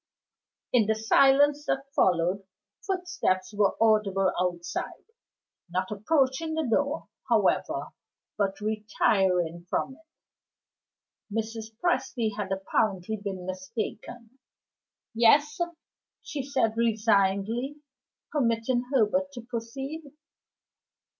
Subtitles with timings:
[0.73, 2.41] In the silence that followed,
[2.87, 5.03] footsteps were audible outside
[5.69, 7.89] not approaching the door, however,
[8.35, 10.07] but retiring from it.
[11.31, 11.77] Mrs.
[11.85, 14.39] Presty had apparently been mistaken.
[15.13, 15.59] "Yes?"
[16.23, 17.75] she said resignedly,
[18.31, 20.01] permitting Herbert to proceed.